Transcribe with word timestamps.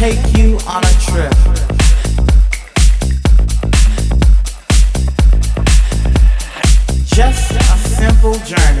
take 0.00 0.34
you 0.38 0.56
on 0.66 0.82
a 0.82 0.94
trip. 1.04 1.30
Just 7.04 7.50
a 7.50 7.76
simple 7.76 8.32
journey. 8.46 8.79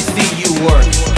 See 0.00 0.40
you 0.40 0.64
work. 0.64 1.09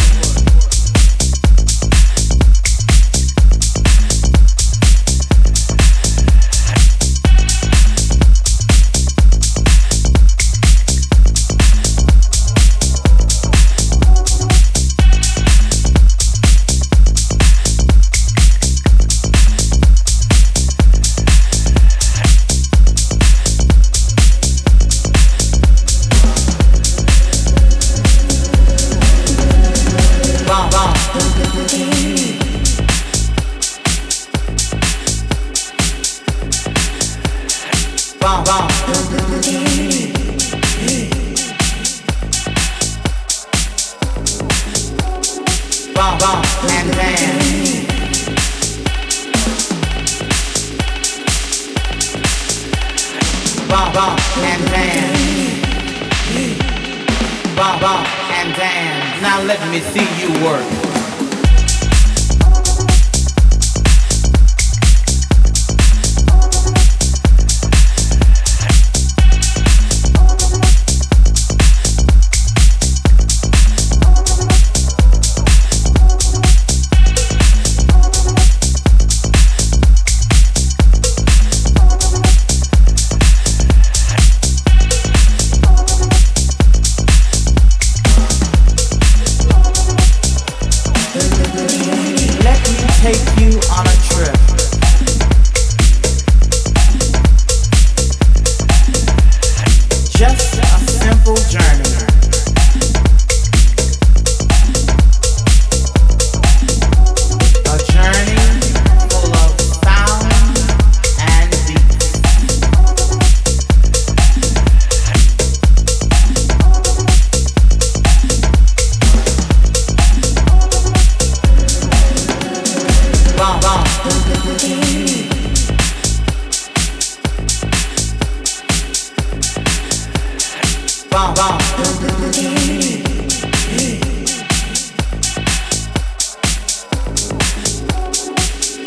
Bum, 53.72 54.18
and 54.36 54.66
dance. 54.66 55.62
Bum, 57.56 58.04
and 58.36 58.54
dance. 58.54 59.22
Now 59.22 59.42
let 59.44 59.66
me 59.70 59.80
see 59.80 60.06
you 60.20 60.44
work. 60.44 60.81